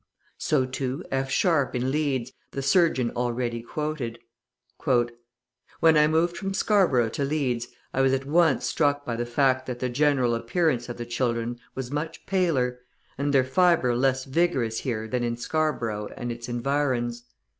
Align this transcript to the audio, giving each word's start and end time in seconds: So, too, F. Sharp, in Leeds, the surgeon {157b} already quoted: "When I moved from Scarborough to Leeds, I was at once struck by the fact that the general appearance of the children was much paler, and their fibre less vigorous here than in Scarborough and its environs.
So, 0.39 0.65
too, 0.65 1.03
F. 1.11 1.29
Sharp, 1.29 1.75
in 1.75 1.91
Leeds, 1.91 2.31
the 2.49 2.63
surgeon 2.63 3.09
{157b} 3.11 3.15
already 3.17 3.61
quoted: 3.61 4.17
"When 5.79 5.95
I 5.95 6.07
moved 6.07 6.35
from 6.35 6.55
Scarborough 6.55 7.09
to 7.09 7.23
Leeds, 7.23 7.67
I 7.93 8.01
was 8.01 8.11
at 8.11 8.25
once 8.25 8.65
struck 8.65 9.05
by 9.05 9.15
the 9.15 9.27
fact 9.27 9.67
that 9.67 9.77
the 9.77 9.89
general 9.89 10.33
appearance 10.33 10.89
of 10.89 10.97
the 10.97 11.05
children 11.05 11.59
was 11.75 11.91
much 11.91 12.25
paler, 12.25 12.79
and 13.19 13.31
their 13.31 13.43
fibre 13.45 13.95
less 13.95 14.25
vigorous 14.25 14.79
here 14.79 15.07
than 15.07 15.23
in 15.23 15.37
Scarborough 15.37 16.07
and 16.17 16.31
its 16.31 16.49
environs. 16.49 17.21